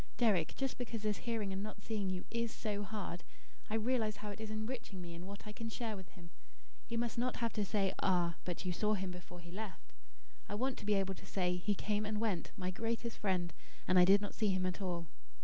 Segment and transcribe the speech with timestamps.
[0.17, 3.23] Deryck, just because this hearing and not seeing you IS so hard,
[3.69, 6.31] I realise how it is enriching me in what I can share with him.
[6.87, 9.93] He must not have to say: 'Ah, but you saw him before he left.'
[10.49, 13.53] I want to be able to say: 'He came and went, my greatest friend,
[13.87, 15.05] and I did not see him at all.'"